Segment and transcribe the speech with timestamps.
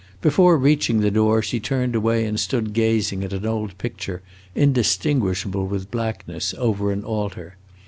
[0.19, 4.23] Before reaching the door she turned away and stood gazing at an old picture,
[4.55, 7.55] indistinguishable with blackness, over an altar.